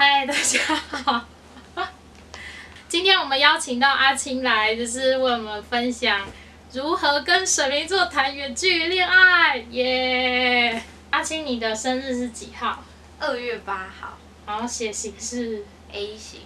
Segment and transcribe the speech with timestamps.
[0.00, 1.24] 嗨，大家好。
[2.88, 6.24] 今天我们邀请到阿青来，就是为我们分享
[6.72, 9.56] 如何跟水瓶座谈远距离恋爱。
[9.72, 10.80] 耶！
[11.10, 12.84] 阿青，你的生日是几号？
[13.18, 14.16] 二月八号
[14.46, 16.42] 然后血型是 A 型，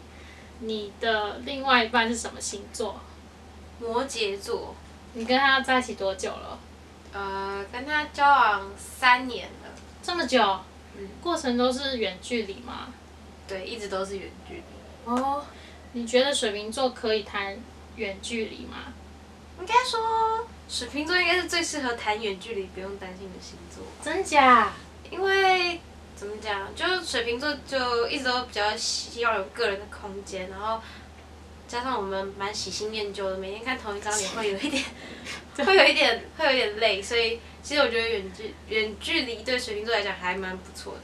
[0.61, 2.99] 你的另外一半是什么星座？
[3.79, 4.75] 摩羯座。
[5.13, 6.59] 你跟他在一起多久了？
[7.13, 9.69] 呃，跟他交往三年了，
[10.03, 10.41] 这么久？
[10.97, 12.87] 嗯过程都是远距离吗？
[13.53, 14.63] 对，一直都是远距离。
[15.05, 15.45] 哦，
[15.93, 17.59] 你觉得水瓶座可以谈
[17.97, 18.95] 远距离吗？
[19.61, 24.73] 应该说，水瓶座应该是最适合谈远距离不用担心的星座，真假？
[25.11, 25.79] 因为
[26.17, 30.81] 怎么讲，就是水瓶座就一直都比较希望有个人的空间，然后
[31.69, 34.83] 加上我们蛮喜新厌旧的，每天看同一张脸会有一点，
[35.67, 41.01] 会有一点，会有一点累，所以其实我觉得远距远距离对水瓶座来讲还蛮不错的。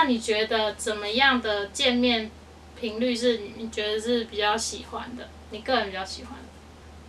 [0.00, 2.30] 那你觉得怎么样的见面
[2.78, 5.28] 频率是你觉得是比较喜欢的？
[5.50, 6.44] 你个人比较喜欢的？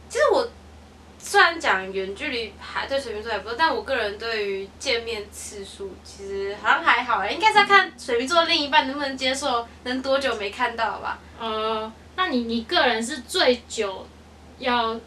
[0.09, 0.49] 其实我
[1.19, 11.19] 虽然讲远距离还对水瓶座还不错，但我个人对于见面次数其实好像还好哎，应该是要看水瓶座另一半能不能接受，能多久没看到吧。
[11.39, 14.07] 呃，那你你个人是最久
[14.57, 14.99] 要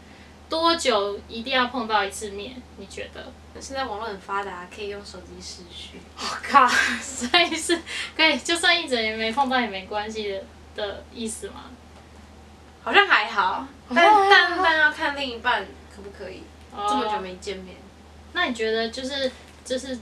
[0.53, 2.61] 多久一定要碰到一次面？
[2.77, 3.25] 你觉得？
[3.59, 5.99] 现在网络很发达，可以用手机视讯。
[6.15, 6.67] 我 靠，
[7.01, 7.81] 所以是
[8.15, 10.43] 可以就算一整年没碰到也没关系的
[10.75, 11.63] 的意思吗？
[12.83, 13.65] 好像还好，
[13.95, 15.65] 但哦 但但要看另一半
[15.95, 17.75] 可不可以，这么久哦没见面。
[18.33, 19.31] 那你觉得就是
[19.65, 19.97] 就是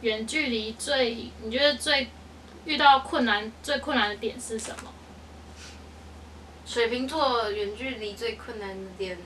[0.00, 2.08] 远距离最你觉得最
[2.64, 4.92] 遇到困难最困难的点是什么？
[6.66, 9.18] 水瓶座远距离最困难的点，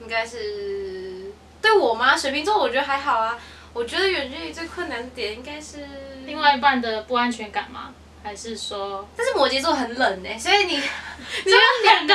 [0.00, 2.16] 应该是对我吗？
[2.16, 3.38] 水瓶座我觉得还好啊，
[3.72, 5.86] 我觉得远距离最困难的点应该是
[6.24, 7.92] 另外一半的不安全感吗？
[8.22, 12.14] 还是说但是摩羯座很冷哎、所以你你有两个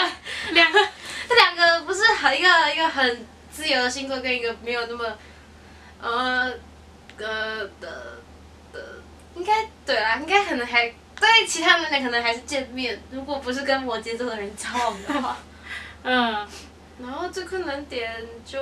[0.52, 0.80] 两个
[1.28, 5.06] 这两个不是很一个一个很自由的星座，跟一个没有那么
[6.02, 6.54] 呃
[7.18, 8.20] 呃的
[8.74, 9.02] 的，
[9.36, 15.38] 应该对啦，应该可能还对其他人可能还是见面，如果不是跟摩羯座的人交往的话，
[16.04, 16.48] 嗯
[17.02, 18.60] 然后这困难点就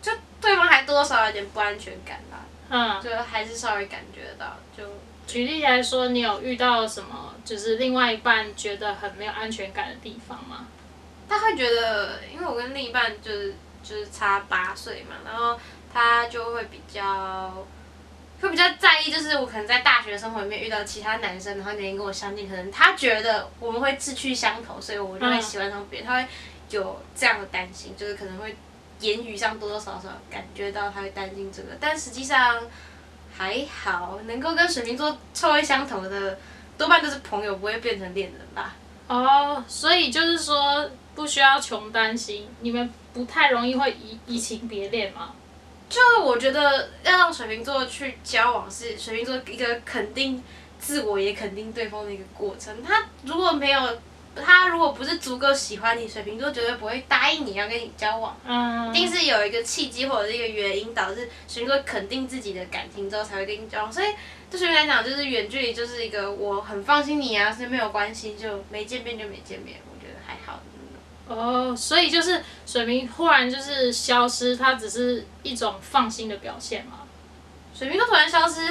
[0.00, 4.84] 就对方还多多少少有点不安全感吧，嗯，就还是稍微感觉到就。
[5.26, 10.68] 举例来说，你有遇到什么就是另外一半觉得很没有安全感的地方吗？
[11.28, 15.58] 他会觉得，因为我跟另一半就是就是差八岁嘛，然后
[15.92, 17.66] 他就会比较
[18.40, 26.28] 会比较在意，就是我可能在大学生活里面遇到其他男生，然后年龄跟我相近，可能他觉得我们会志趣相投，所以我就会喜欢上别人，他会
[26.70, 28.56] 有这样的担心，就是可能会
[29.00, 32.62] 言语上多多少少感觉到他会担心这个，但实际上
[33.36, 36.38] 还好，能够跟水瓶座臭味相投的，
[36.78, 38.74] 多半都是朋友，不会变成恋人吧。
[39.08, 45.32] 哦，所以就是说不需要穷担心，你们不太容易会移移情别恋吗？
[45.88, 50.42] 就我觉得要让水瓶座去交往，是水瓶座一个肯定
[50.80, 52.82] 自我也肯定对方的一个过程。
[52.82, 53.80] 他如果没有，
[54.44, 58.36] 他如果不是足够喜欢你，水瓶座绝对不会答应你要跟你交往。
[58.44, 63.92] 嗯，一定是有一个契机或者是一个原因导致水瓶座肯定自己的感情之后才会跟你交往。
[63.92, 64.06] 所以
[64.50, 70.60] 对水瓶来讲，就是远距离就是一个我很放心你啊，所以没有关系，就没见面就没见面，我觉得还好。
[71.28, 77.00] 哦，所以就是水瓶忽然就是消失，它只是一种放心的表现嘛，
[77.76, 78.62] 水瓶座突然消失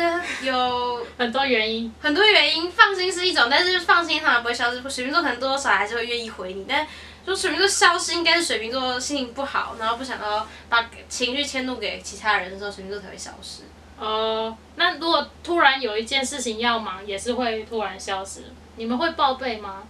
[0.44, 1.94] 有很多原因。
[2.02, 4.82] 很多原因，放心是一种，但是放心通常不会消失。
[4.90, 6.88] 水瓶座可能多多少少还是会愿意回你，但
[7.24, 13.62] 就水瓶座消失，应该是水瓶座心情不好，然后不想要把情绪迁怒给其他人的时候，水瓶座才会消失。
[14.00, 18.46] 哦，那如果突然有一件事情要忙，也是会突然消失，
[18.76, 19.84] 你们会报备吗？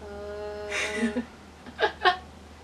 [0.00, 1.22] 呃，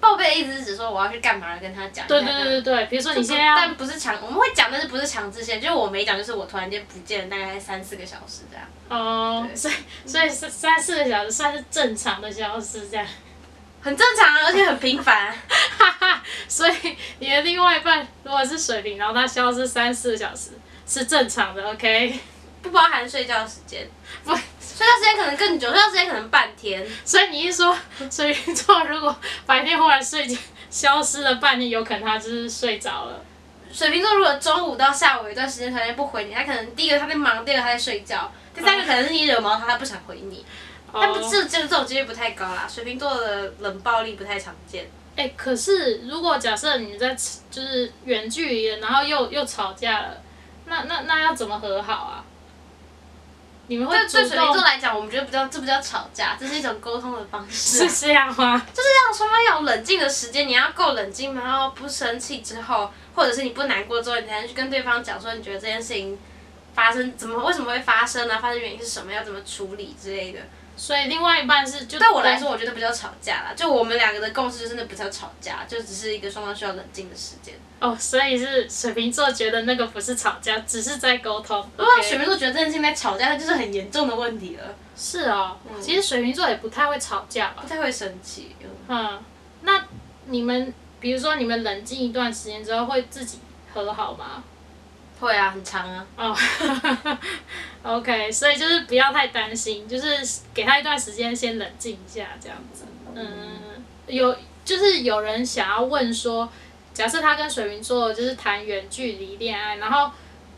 [0.08, 2.06] 报备的意思是指说我要去干嘛，跟他讲。
[2.06, 8.66] 对对对对对，比如说你就不现在要但不是强，我们会讲，但是不是强制性，就是我没讲，就是我突然间不见了，大概三四个小时这样。
[8.88, 9.74] 哦，对所以
[10.06, 13.06] 所以三三四个小时算是正常的消失这样，
[13.83, 15.30] 很正常啊，而且很频繁。
[15.78, 16.22] 哈哈。
[16.47, 16.74] 所以
[17.18, 20.50] 你的另外一半如果是水瓶，然后他消失三四个小时
[20.86, 22.18] 是正常的，OK？
[22.60, 23.88] 不包含睡觉时间，
[24.24, 26.84] 不，睡觉时间可能更久，睡觉时间可能半天。
[27.05, 27.77] 所以你一说
[28.10, 29.16] 水瓶座如果
[29.47, 30.37] 白天忽然睡觉
[30.69, 33.22] 消失了半天，有可能他就是睡着了。
[33.72, 40.45] 水瓶座如果中午到下午有一段时间突然不回你，他可能第一个他在忙，第二个他在睡觉，第三个可能是你惹毛他，他不想回你。
[40.93, 44.89] 但不哦这这这种几率不太高啦，水瓶座的冷暴力不太常见。
[45.16, 47.15] 哎、可是如果假设你在
[47.51, 50.22] 就是远距离的，然后又又吵架了，
[50.66, 52.25] 那那那要怎么和好啊？
[53.68, 58.66] 你们会主对对水瓶座来讲，我们觉得不叫这不叫吵架，这是一种沟通的方式啊、是这样吗？
[58.74, 66.18] 就是让双方要有冷静的时间，你要够冷静，然后不生气之后，或者是你不难过之后，你才能去跟对方讲说，你觉得这件事情
[66.74, 68.38] 发生怎么为什么会发生啊？
[68.41, 69.12] 发生原因是什么？
[69.12, 70.41] 要怎么处理之类的。
[70.78, 77.54] 所以另外一半是就对我来说，我觉得不叫吵架啦，就我们两个的共识就是那不叫吵架，就只是一个双方需要冷静的时间。
[77.80, 81.59] 哦，所以是水瓶座觉得那个不是吵架，只是在沟通。
[81.77, 87.69] 如果水瓶座觉得这件事情在吵架，那就是很严重的问题了，是哦，嗯其实水瓶座也不太会吵架吧不？
[87.69, 88.54] 太会生气。
[88.60, 89.21] 嗯嗯，
[89.63, 89.84] 那
[90.27, 93.39] 你们比如说你们冷静一段时间之后会自己
[93.72, 94.42] 和好吗？
[95.20, 96.06] 会啊，很长啊。
[96.16, 96.36] 哦，
[97.82, 102.84] OK，所以就是不要太担心，就是给他一段时间先冷静一下，这样子。
[103.15, 103.26] 嗯，
[104.06, 106.48] 有就是有人想要问说，
[106.92, 110.10] 假设他跟水瓶座就是谈远距离恋爱，然后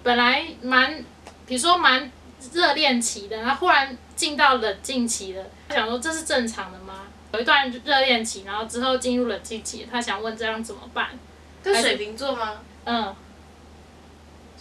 [0.03, 1.05] 本来蛮，
[1.47, 2.11] 比如说蛮
[2.53, 7.03] 热恋期的，然后忽然进到冷静期了，他想说这是正常的吗？
[7.33, 11.11] 有一段热恋期，然后之后进入冷静期，他想问这样怎么办？
[11.63, 12.55] 跟水瓶座吗？
[12.85, 13.15] 嗯，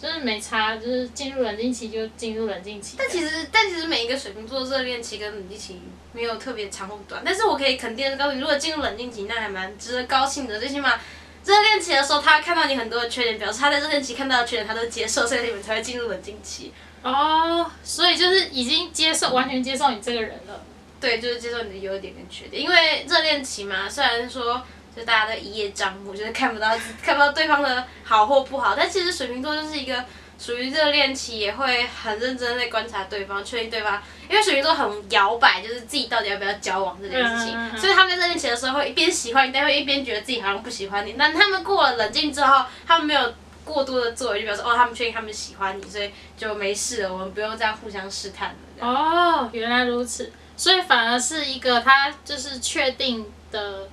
[0.00, 2.96] 就是没差，就是进入冷静期就进入冷静期。
[2.98, 5.80] 但其实，但其实每一个水瓶座热恋期跟冷静期
[6.12, 10.58] 没有特别长或短，但是我可以肯定的告诉你，如果进入冷静期，那还蛮值得高兴的。
[10.58, 10.98] 最起码
[11.44, 16.72] 热恋期的时候，他看到你很多的缺点，表示他在热恋期看到的缺点他都接受，所以你们才会进入冷静期。
[17.02, 20.64] 哦，所以就是已经接受，完全接受你这个人了。
[21.00, 24.62] 对，就是接受你的优点跟缺点，因为热恋期嘛，虽然说
[24.96, 26.68] 就大家都一叶障目，就是看不到
[27.02, 30.04] 看不到对方的好或不好，但其实水瓶座就是一个
[30.38, 41.14] 属于热恋期，也会很认真在观察对方，确定对方，因为水瓶座很摇摆，就是自己到底要不要交往这件事情，嗯嗯嗯所以他们在热恋期的时候会一边喜欢你，但会一边觉得自己好像不喜欢你。
[41.18, 43.34] 但他们过了冷静之后，他们没有。
[43.62, 48.84] 过多的作为就表示哦，他们确定他们喜欢你，所以就没事了，我们不用这样互相试探了。
[48.84, 53.86] 哦，原来如此，所以反而是一个他就是确定的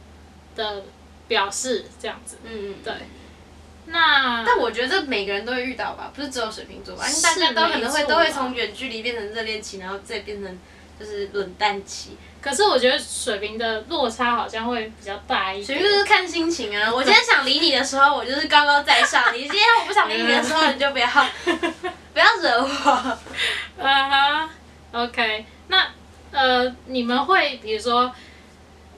[0.58, 0.84] 的
[1.30, 2.38] 表示这样子。
[2.44, 2.94] 嗯嗯，对。
[3.86, 7.08] 那但我觉得每个人都会遇到吧，不是只有水瓶座吧？
[7.08, 10.60] 因为大家都可能会都会从远距离变成热恋期，然后再变成
[11.00, 12.18] 就是冷淡期。
[12.42, 15.66] 可是我觉得水瓶的落差好像会比较大一点。
[15.66, 16.94] 水瓶就是看心情啊。
[16.94, 21.08] 我今天想理你的时候，我就是高高在上；你今天我不想理你的时候，你就不要
[22.14, 23.18] 不要惹我。
[23.80, 24.50] 嗯哼
[24.92, 25.88] ，OK，那
[26.32, 28.14] 呃，你们会比如说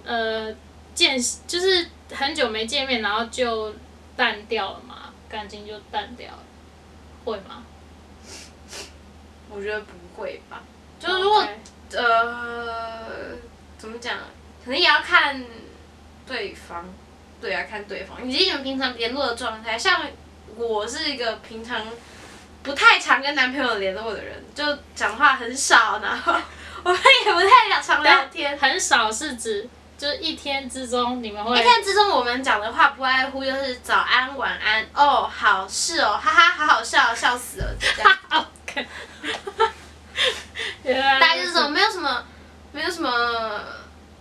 [0.04, 0.52] 呃
[1.00, 1.18] 见，
[1.48, 3.74] 就是很久没见面，然后就
[4.18, 6.44] 淡掉了嘛，感情就淡掉了，
[7.24, 7.64] 会吗？
[9.50, 10.62] 我觉得不会吧？
[11.00, 11.48] 就是如果
[11.94, 13.38] 呃，
[13.78, 14.18] 怎么讲？
[14.66, 15.42] 可能也要看
[16.28, 16.84] 对方，
[17.40, 19.80] 对啊，看对方，以及你们平常联络的状态。
[19.80, 20.06] 像
[20.58, 21.88] 我是一个平常
[22.62, 26.34] 不太常跟男朋友联络的人，就讲话很少，然后
[26.84, 28.58] 我们也不太常聊天。
[28.58, 29.68] 很少是指
[30.00, 38.18] 就是一天之中你们会一天之中，我们讲的话不外乎就是早安、晚安，哦，好是哦，哈哈，好好笑，笑死了，这样。
[38.66, 38.88] OK，
[40.84, 42.24] 原来大家就是这种，没有什么，
[42.72, 43.12] 没有什么，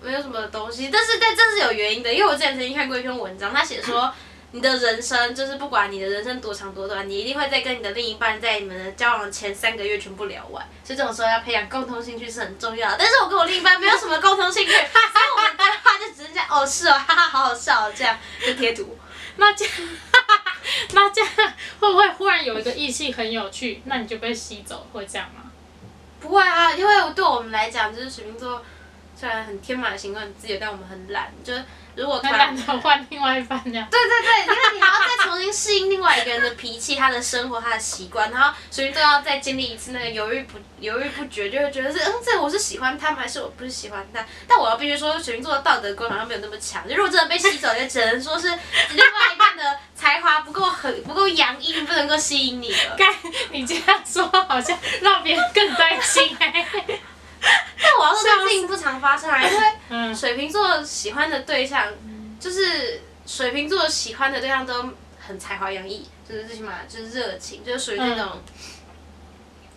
[0.03, 0.91] 没有什么东西。
[0.93, 4.13] 但是，但这是有原因的，因为我之前曾经看过一篇文章，他写说，
[4.51, 10.67] 你的人生就是不管你的人生多长多短，你一定会在跟你的另一半在你们的交往前三个月全部聊完。
[10.83, 12.97] 所以这种时候要培养共同兴趣是很重要的。
[12.99, 18.99] 但是我跟我另一半没有什么共同兴趣，所以我们对话就只是这样，哦是哦，哈哈，好好笑哦，这样就贴图。
[19.37, 19.75] 那这样，
[20.93, 21.31] 那这样
[21.79, 25.43] 会不会忽然有一个异性很有趣，那你就被吸走，会这样吗？
[26.21, 28.65] 不会啊，因为对我们来讲，就是水瓶座
[29.15, 31.31] 虽然很天马行空、很自由，但我们很懒。
[31.45, 31.63] 就是
[31.99, 33.87] 如果突那然懒得换另外一半这样。
[33.91, 43.17] 对对对，因为你还要再重新适应另外一个人的脾气、他的生活、他的习惯，然后所以都要再经历一次那个犹豫不犹豫不决，就会觉得是嗯，这我是喜欢他吗？
[43.21, 44.25] 还是我不是喜欢他？
[44.47, 46.89] 但我要必须说，水瓶座的道德观好像没有那么强。
[46.89, 52.97] 就如果真的被吸走，也只能说是另外一半的才华不够很不够洋溢，不能够吸引你了。
[52.97, 53.07] 该
[53.51, 56.37] 你这样说，好像让别人更担心
[57.99, 61.87] 我要说这件事情不常发生啊，因为 嗯，水瓶座喜欢的对象，
[62.39, 68.43] 就是水瓶座喜欢的对象都很才华洋溢，就是最起码就是热情，就是属于那种，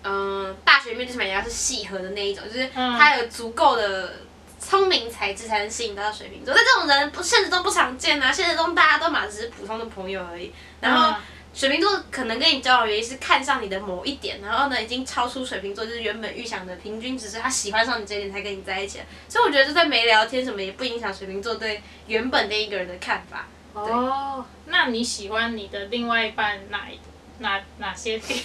[0.03, 4.13] 嗯、大学里面最起码也要是契合的那一种，就是嗯他有足够的
[4.59, 6.53] 聪明才智才能吸引到水瓶座。
[6.53, 10.53] 但这种人不现实中不常见啊，现实中大家都嘛只是普通的朋友而已。
[10.79, 11.15] 然后嗯
[11.53, 19.05] 水瓶座可能跟你交往原因是看上你的某一点，然后呢已经超出水瓶座就是原本预想的平均值，是他喜欢上你这一点才跟你在一起的。
[19.27, 23.45] 所以我觉得就算没聊天什么，也不影响水瓶座对原本那一个人的看法。
[23.73, 26.99] 哦，那你喜欢你的另外一半哪一
[27.39, 28.39] 哪哪些点？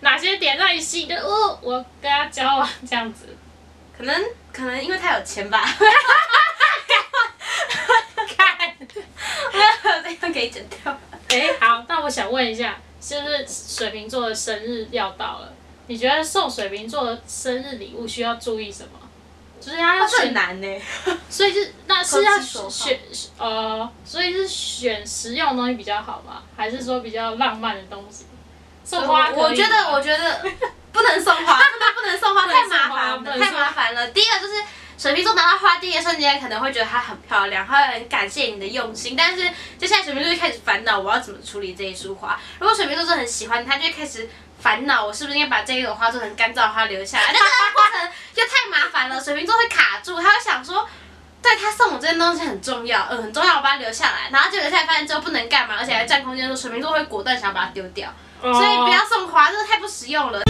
[0.00, 1.16] 哪些点让你吸引的？
[1.16, 3.36] 哦，我跟他交往这样子。
[3.96, 5.64] 可能可能因为他有钱吧。
[8.36, 8.76] 看，
[10.02, 10.98] 这样可以剪掉。
[12.04, 15.52] 我想问一下，是不是水瓶座的生日要到了，
[15.86, 19.00] 你觉得送水瓶座的生日礼物需要注意什么？
[19.60, 20.80] 就是他要选，难呢。
[21.30, 23.00] 所以是那是要选
[23.38, 26.42] 呃，所以是选实用的东西比较好吗？
[26.54, 28.26] 还是说比较浪漫的东西？
[28.84, 30.42] 送花可以吗我觉得，我觉得
[30.92, 34.06] 不能送花， 真的不能送花，太麻烦了，太麻烦了。
[34.08, 34.62] 第一个就是
[34.96, 42.38] 水瓶座拿到花第一瞬间，可能会觉得它很漂亮，他会很感谢你的用心，但是接下来水瓶座就开始烦恼，我要怎么处理这一束花。
[42.58, 44.28] 如果水瓶座真的很喜欢，他就会开始
[44.60, 47.26] 烦恼，我是不是应该把这一朵花做成干燥花留下来？
[47.32, 50.88] 但这个过程就太麻烦了，水瓶座会卡住，他会想说。
[51.44, 58.10] 对他送我这件东西很重要，嗯，很重要，我把它留下来，然后就留下来发现之后不能干嘛，而且还占空间的时候，水瓶座会果断想要把它丢掉。
[58.40, 60.40] 哦，所以不要送花，这个太不实用了。